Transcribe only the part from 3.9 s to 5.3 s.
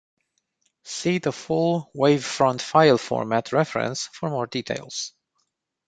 for more details.